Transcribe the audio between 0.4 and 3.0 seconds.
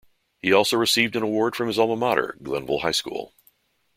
He also has received an award from his alma mater, Glenville High